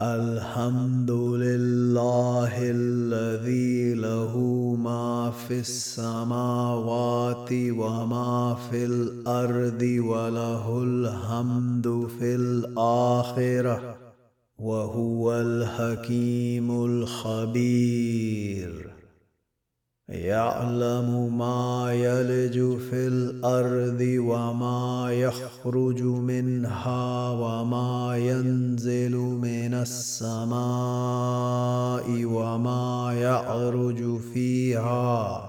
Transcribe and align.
الحمد 0.03 1.11
لله 1.11 2.53
الذي 2.61 3.95
له 3.95 4.37
ما 4.77 5.33
في 5.49 5.61
السماوات 5.61 7.53
وما 7.53 8.57
في 8.71 8.85
الأرض 8.85 9.83
وله 9.83 10.83
الحمد 10.83 12.09
في 12.19 12.35
الآخرة. 12.35 14.06
وهو 14.59 15.33
الحكيم 15.33 16.84
الخبير. 16.84 18.93
يعلم 20.09 21.39
ما 21.39 21.93
يلج 21.93 22.79
في 22.79 23.09
الأرض 23.09 24.01
وما 24.01 25.09
يخرج 25.13 26.03
منها 26.03 27.30
وما 27.30 28.16
ينزل 28.16 29.16
من 29.16 29.75
السماء 29.75 30.55
وما 32.25 33.15
يعرج 33.21 34.21
فيها. 34.35 35.45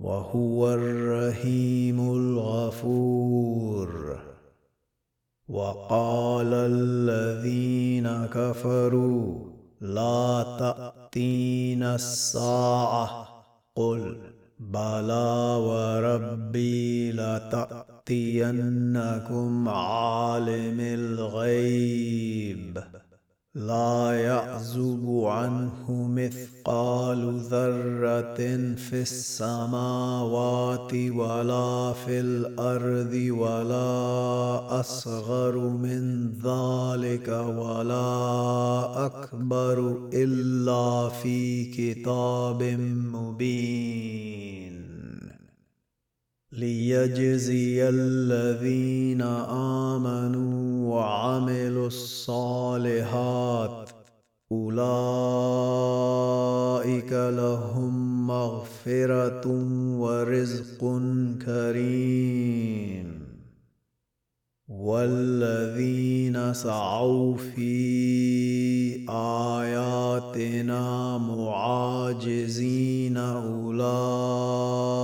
وهو 0.00 0.74
الرحيم 0.74 2.00
الغفور. 2.00 4.03
وقال 5.48 6.54
الذين 6.54 8.26
كفروا 8.26 9.50
لا 9.80 10.56
تأتينا 10.58 11.94
الساعة 11.94 13.28
قل 13.76 14.16
بلى 14.58 15.56
وربي 15.60 17.12
لتأتينكم 17.12 17.88
عالم 19.68 20.80
الغيب. 20.80 22.84
لا 23.54 24.12
يعزب 24.12 25.20
عنه 25.24 25.86
مثقال 25.88 27.38
ذرة 27.38 28.36
في 28.74 29.02
السماوات 29.02 30.94
ولا 30.94 31.92
في 31.92 32.20
الأرض 32.20 33.14
ولا 33.30 34.80
أصغر 34.80 35.58
من 35.58 36.32
ذلك 36.32 37.28
ولا 37.28 39.06
أكبر 39.06 40.08
إلا 40.12 41.08
في 41.08 41.64
كتاب 41.64 42.62
مبين. 43.14 44.63
ليجزي 46.58 47.88
الذين 47.88 49.22
آمنوا 49.92 50.94
وعملوا 50.94 51.86
الصالحات. 51.86 53.90
أولئك 54.52 54.82
لهم 57.12 58.26
مغفرة 58.26 59.46
ورزق 59.98 60.80
كريم. 61.46 63.24
والذين 64.68 66.54
سعوا 66.54 67.36
في 67.36 69.06
آياتنا 69.10 71.18
معاجزين 71.18 73.16
أولئك 73.16 75.03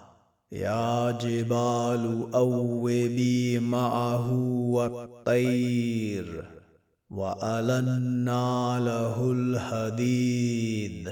يا 0.51 1.11
جبال 1.11 2.27
أوبي 2.33 3.59
معه 3.59 4.33
والطير 4.69 6.45
وألنا 7.09 8.79
له 8.79 9.31
الحديد. 9.31 11.11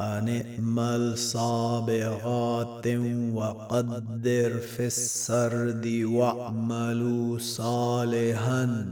أن 0.00 0.28
اعمل 0.28 1.18
صابغات 1.18 2.86
وقدر 3.34 4.58
في 4.58 4.86
السرد 4.86 5.86
واعملوا 5.86 7.38
صالحا. 7.38 8.86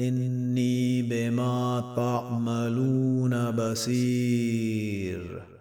إني 0.00 1.02
بما 1.02 1.92
تعملون 1.96 3.50
بصير. 3.50 5.55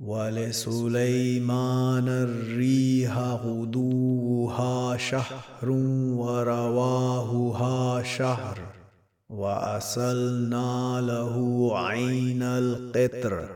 ولسليمان 0.00 1.58
الريح 2.08 3.18
غدوها 3.18 4.96
شهر 4.96 5.70
ورواهها 6.20 8.02
شهر 8.02 8.58
وأسلنا 9.28 11.00
له 11.00 11.70
عين 11.78 12.42
القطر 12.42 13.48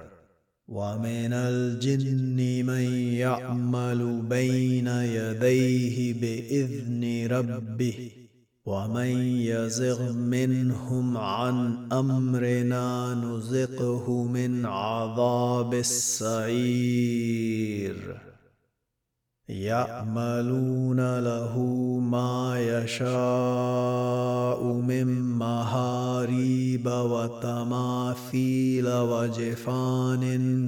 ومن 0.68 1.32
الجن 1.32 2.66
من 2.66 2.92
يعمل 3.14 4.22
بين 4.28 4.86
يديه 4.86 6.12
بإذن 6.12 7.26
ربه 7.30 8.23
ومن 8.66 9.10
يزغ 9.44 10.12
منهم 10.12 11.16
عن 11.16 11.88
أمرنا 11.92 13.14
نزقه 13.14 14.22
من 14.22 14.66
عذاب 14.66 15.74
السعير. 15.74 17.44
يعملون 19.48 21.18
له 21.18 21.58
ما 22.00 22.60
يشاء 22.60 24.64
من 24.64 25.38
محاريب 25.38 26.86
وتماثيل 26.86 28.88
وجفان 28.88 30.24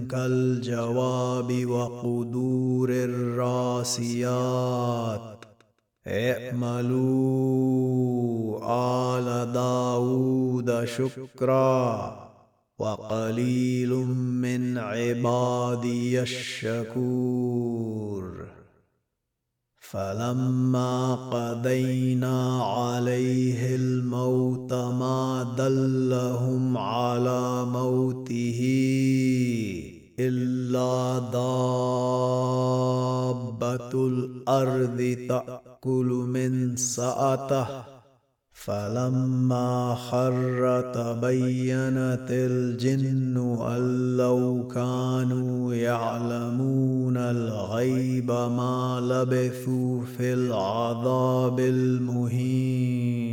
كالجواب 0.08 1.66
وقدور 1.66 2.90
الراسيات. 2.90 5.35
اعملوا 6.06 7.17
آل 9.19 9.53
داود 9.53 10.85
شكرا 10.85 12.26
وقليل 12.79 13.91
من 13.91 14.79
عبادي 14.79 16.20
الشكور. 16.20 17.76
فلما 19.81 21.14
قضينا 21.14 22.62
عليه 22.62 23.76
الموت 23.76 24.73
ما 24.73 25.55
دلهم 25.58 26.79
على 26.79 27.64
موته. 27.64 28.62
إلا 30.18 31.18
دابة 33.58 34.06
الأرض 34.06 35.16
تأكل 35.28 36.06
من 36.06 36.76
سأته. 36.76 37.96
فلما 38.66 39.94
خر 39.94 40.80
تبينت 40.94 42.26
الجن 42.30 43.56
أن 43.60 44.16
لو 44.16 44.68
كانوا 44.74 45.74
يعلمون 45.74 47.16
الغيب 47.16 48.30
ما 48.30 49.00
لبثوا 49.02 50.02
في 50.16 50.32
العذاب 50.32 51.60
المهين. 51.60 53.25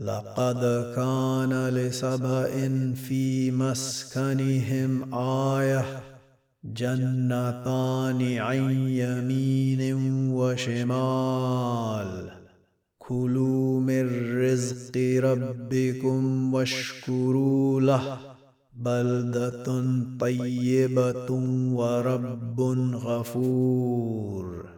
لقد 0.00 0.92
كان 0.96 1.68
لسبأ 1.68 2.48
في 2.94 3.50
مسكنهم 3.50 5.14
آية 5.14 5.84
جنتان 6.64 8.38
عن 8.38 8.70
يمين 8.70 9.94
وشمال. 10.32 12.30
كلوا 12.98 13.80
من 13.80 14.38
رزق 14.42 15.20
ربكم 15.24 16.54
واشكروا 16.54 17.80
له. 17.80 18.18
بلدة 18.76 19.84
طيبة 20.20 21.30
ورب 21.72 22.60
غفور. 22.94 24.77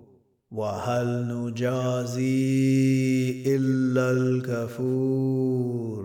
وهل 0.51 1.27
نجازي 1.27 2.23
إلا 3.55 4.11
الكفور؟ 4.11 6.01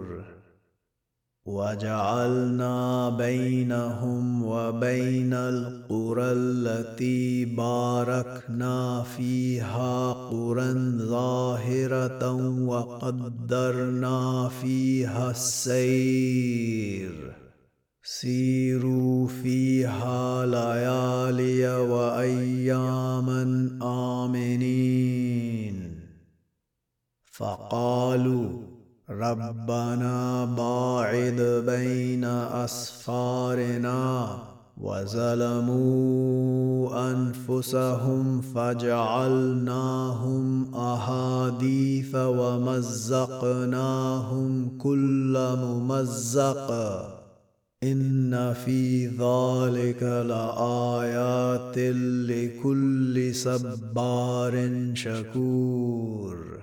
وجعلنا 1.46 3.08
بينهم 3.08 4.44
وبين 4.44 5.34
القرى 5.34 6.32
التي 6.32 7.44
باركنا 7.44 9.02
فيها 9.16 10.12
قرى 10.12 10.72
ظاهرة 10.98 12.32
وقدرنا 12.62 14.48
فيها 14.62 15.30
السير. 15.30 16.66
سيروا 18.08 19.26
فيها 19.28 20.46
ليالي 20.46 21.76
وأياما 21.76 23.42
آمنين. 24.24 25.76
فقالوا 27.32 28.48
ربنا 29.10 30.44
باعد 30.44 31.64
بين 31.66 32.24
أسفارنا 32.64 34.38
وظلموا 34.76 36.30
أنفسهم 37.10 38.40
فجعلناهم 38.40 39.94
أحاديث 40.74 42.14
ومزقناهم 42.14 43.48
كل 44.78 45.56
ممزق. 45.58 47.25
إن 47.92 48.54
في 48.64 49.06
ذلك 49.06 50.02
لآيات 50.02 51.78
لكل 52.28 53.34
صبار 53.34 54.70
شكور. 54.94 56.62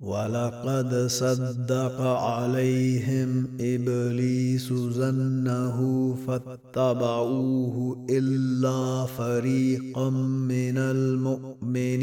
ولقد 0.00 0.94
صدق 1.06 2.00
عليهم 2.00 3.46
إبليس 3.60 4.72
ظنه 4.72 5.78
فاتبعوه 6.26 8.06
إلا 8.10 9.06
فريقا 9.06 10.10
من 10.10 10.78
المؤمنين. 10.78 12.02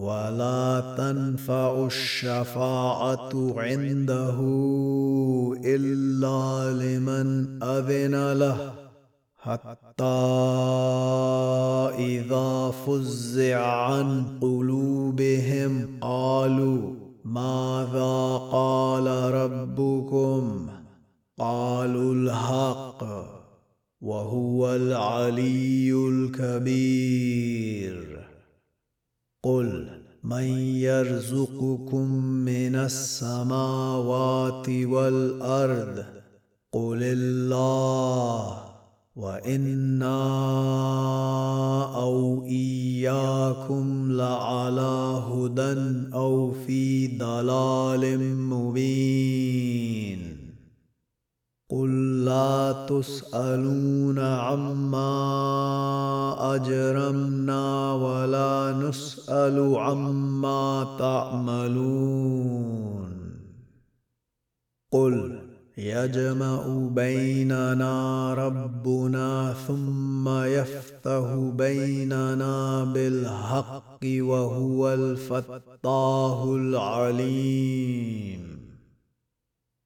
ولا 0.00 0.94
تنفع 0.96 1.86
الشفاعة 1.86 3.54
عنده 3.56 4.38
إلا 5.64 6.72
لمن 6.72 7.62
أذن 7.62 8.32
له. 8.32 8.72
حتى 9.38 10.04
إذا 11.98 12.72
فزع 12.86 13.66
عن 13.66 14.24
قلوبهم 14.40 15.98
قالوا 16.00 16.94
ماذا 17.24 18.36
قال 18.52 19.06
ربكم؟ 19.34 20.68
قالوا 21.38 22.14
الحق 22.14 23.04
وهو 24.00 24.74
العلي 24.74 25.92
الكبير. 26.08 28.19
قل 29.42 29.88
من 30.24 30.44
يرزقكم 30.76 32.24
من 32.24 32.76
السماوات 32.76 34.68
والارض 34.68 36.04
قل 36.72 36.98
الله 37.02 38.58
وأنا 39.16 40.20
أو 42.02 42.44
اياكم 42.44 44.12
لعلى 44.12 45.22
هدى 45.32 45.74
أو 46.14 46.52
في 46.52 47.06
ضلال 47.18 48.36
مبين 48.36 50.29
قل 51.70 52.24
لا 52.24 52.86
تسالون 52.88 54.18
عما 54.18 55.14
اجرمنا 56.54 57.92
ولا 57.94 58.72
نسال 58.72 59.76
عما 59.76 60.96
تعملون 60.98 62.40
قل 64.92 65.40
يجمع 65.78 66.88
بيننا 66.94 68.34
ربنا 68.34 69.54
ثم 69.66 70.28
يفتح 70.28 71.34
بيننا 71.54 72.84
بالحق 72.84 74.00
وهو 74.04 74.92
الفتاح 74.92 76.42
العليم 76.42 78.10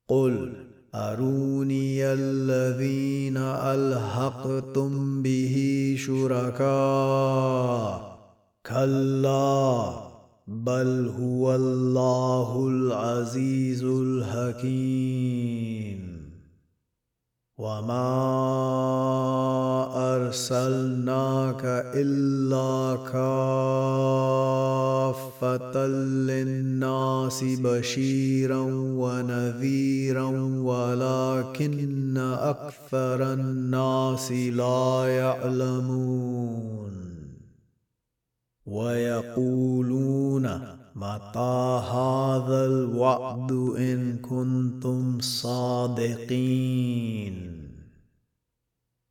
قل 0.09 0.74
أروني 0.95 2.05
الذين 2.07 3.37
الحقتم 3.37 5.23
به 5.23 5.95
شركاء. 5.99 6.65
كلا 8.67 9.91
بل 10.47 11.13
هو 11.21 11.55
الله 11.55 12.69
العزيز 12.69 13.85
الحكيم. 13.85 15.25
وما 17.59 18.15
ارسلناك 20.17 21.63
الا 21.95 22.97
كافه 23.13 24.27
للناس 25.87 27.45
بشيرا 27.45 28.63
ونذيرا 28.73 30.27
ولكن 30.67 32.17
أكثر 32.19 33.33
الناس 33.33 34.33
لا 34.33 35.05
يعلمون 35.07 36.95
ويقولون 38.67 40.75
متى 40.97 41.83
هذا 41.91 42.65
الوعد 42.65 43.53
ان 43.79 44.17
كنتم 44.19 45.21
صادقين 45.21 46.55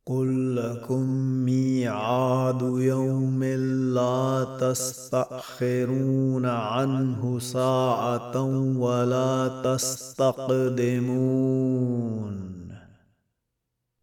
قل 0.05 0.55
لكم 0.55 1.09
ميعاد 1.45 2.61
يوم 2.61 3.43
لا 3.93 4.57
تستاخرون 4.59 6.45
عنه 6.45 7.39
ساعه 7.39 8.43
ولا 8.77 9.61
تستقدمون 9.63 11.03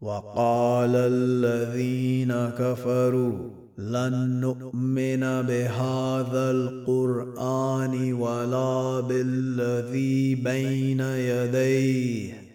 وقال 0.01 0.91
الذين 0.95 2.33
كفروا 2.59 3.60
لن 3.81 4.41
نؤمن 4.41 5.21
بهذا 5.21 6.51
القرآن 6.51 8.13
ولا 8.13 9.01
بالذي 9.01 10.35
بين 10.35 11.01
يديه. 11.01 12.51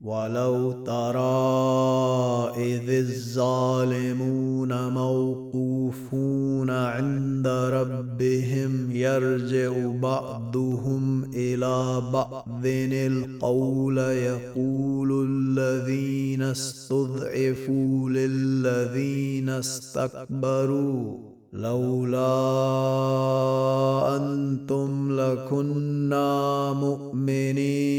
ولو 0.00 0.72
ترى 0.72 1.18
إذ 2.56 2.90
الظالمون 2.90 4.88
موقوفون 4.88 5.77
عند 6.86 7.46
ربهم 7.46 8.90
يرجع 8.90 9.90
بعضهم 10.02 11.24
إلى 11.34 12.02
بعض. 12.12 12.66
القول 12.66 13.98
يقول 13.98 15.28
الذين 15.30 16.42
استضعفوا 16.42 18.10
للذين 18.10 19.48
استكبروا 19.48 21.18
لولا 21.52 22.16
أنتم 24.16 25.20
لكنا 25.20 26.72
مؤمنين. 26.72 27.98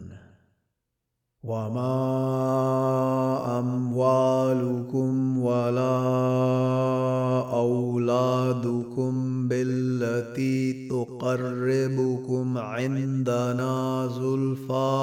وما 1.43 1.97
اموالكم 3.59 5.37
ولا 5.37 5.97
اولادكم 7.53 9.47
بالتي 9.47 10.87
تقربكم 10.89 12.57
عندنا 12.57 14.07
زلفى 14.07 15.01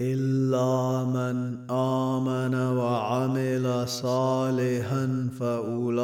إلا 0.00 1.04
من 1.04 1.70
آمن 1.70 2.54
وعمل 2.54 3.88
صالحا 3.88 5.28
فأولئك 5.40 5.94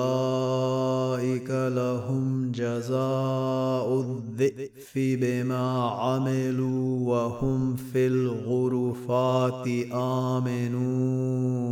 لهم 1.51 2.53
جزاء 2.53 4.01
الذئف 4.01 4.93
بما 4.97 5.91
عملوا 5.91 7.11
وهم 7.11 7.77
في 7.77 8.07
الغرفات 8.07 9.69
آمنون. 9.93 11.63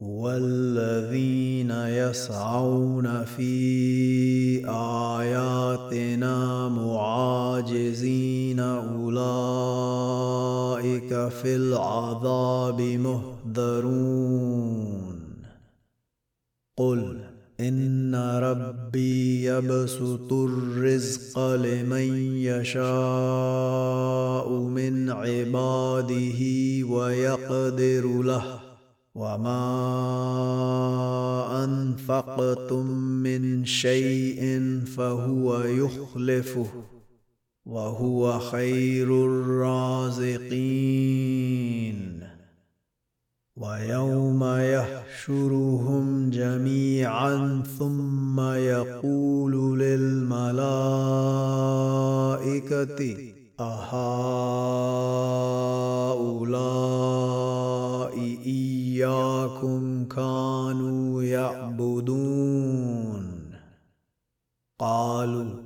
والذين 0.00 1.70
يسعون 1.70 3.24
في 3.24 4.68
آياتنا 4.68 6.68
معاجزين 6.68 8.60
أولئك 8.60 9.45
في 11.04 11.56
العذاب 11.56 12.80
مهذرون 13.54 15.20
قل 16.76 17.20
إن 17.60 18.14
ربي 18.14 19.44
يبسط 19.44 20.32
الرزق 20.32 21.38
لمن 21.38 22.36
يشاء 22.36 24.52
من 24.52 25.10
عباده 25.10 26.40
ويقدر 26.88 28.22
له. 28.22 28.60
وما 29.14 29.64
أنفقتم 31.64 32.86
من 32.98 33.64
شيء 33.64 34.60
فهو 34.96 35.60
يخلفه. 35.60 36.95
وهو 37.66 38.38
خير 38.38 39.24
الرازقين. 39.26 40.76
ويوم 43.56 44.44
يحشرهم 44.44 46.30
جميعا 46.30 47.62
ثم 47.78 48.40
يقول 48.40 49.78
للملائكة 49.78 50.76
أهؤلاء 53.60 54.76
إياكم 58.46 60.04
كانوا 60.04 61.22
يعبدون؟ 61.22 62.36
قالوا 64.78 65.65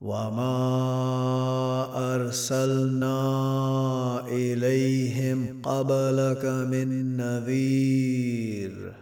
وما 0.00 0.54
ارسلنا 2.14 3.18
اليهم 4.28 5.62
قبلك 5.62 6.44
من 6.44 7.16
نذير 7.16 8.94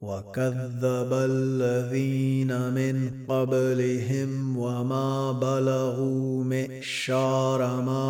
وكذب 0.00 1.12
الذين 1.12 2.70
من 2.70 3.26
قبلهم 3.28 4.56
وما 4.56 5.32
بلغوا 5.32 6.44
مئشار 6.44 7.82
ما 7.82 8.06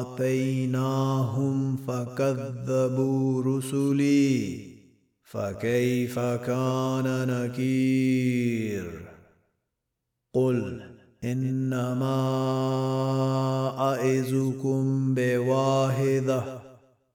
اتيناهم 0.00 1.76
فكذبوا 1.76 3.42
رسلي 3.42 4.60
فكيف 5.24 6.18
كان 6.18 7.28
نكير 7.28 9.09
قل 10.34 10.82
انما 11.24 12.16
اعظكم 13.78 15.14
بواحده 15.14 16.60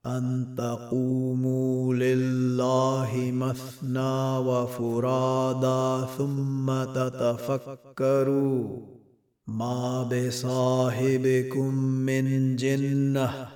ان 0.06 0.54
تقوموا 0.58 1.94
لله 1.94 3.30
مثنى 3.32 4.38
وفرادا 4.38 6.06
ثم 6.18 6.84
تتفكروا 6.84 8.78
ما 9.46 10.02
بصاحبكم 10.02 11.74
من 11.84 12.56
جنه 12.56 13.55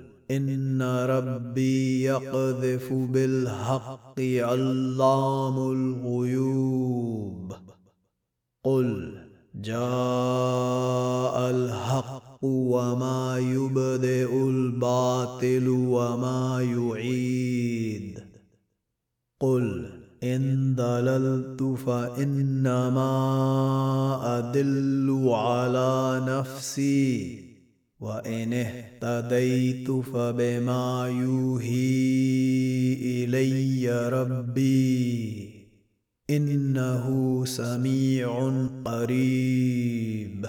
إن 0.31 0.81
ربي 0.81 2.03
يقذف 2.03 2.93
بالحق 2.93 4.19
علام 4.19 5.57
الغيوب. 5.71 7.53
قل 8.63 9.17
جاء 9.55 11.49
الحق 11.51 12.37
وما 12.43 13.37
يبدئ 13.37 14.49
الباطل 14.49 15.67
وما 15.67 16.61
يعيد. 16.61 18.19
قل 19.39 19.89
إن 20.23 20.75
ضللت 20.75 21.63
فإنما 21.63 23.09
أدل 24.39 25.29
على 25.33 26.21
نفسي. 26.27 27.50
وان 28.01 28.53
اهتديت 28.53 29.91
فبما 29.91 31.07
يوحي 31.07 32.93
الي 33.23 34.09
ربي 34.09 35.51
انه 36.29 37.05
سميع 37.45 38.53
قريب 38.85 40.45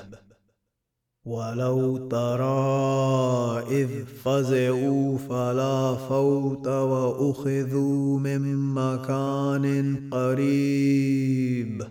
ولو 1.24 2.08
ترى 2.08 3.62
اذ 3.70 4.04
فزعوا 4.04 5.18
فلا 5.18 5.94
فوت 5.94 6.68
واخذوا 6.68 8.18
من 8.18 8.56
مكان 8.74 9.96
قريب 10.12 11.84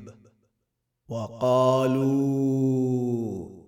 وقالوا 1.10 2.62